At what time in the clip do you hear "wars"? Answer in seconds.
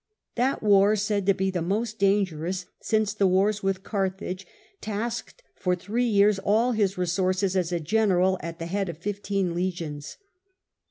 3.27-3.61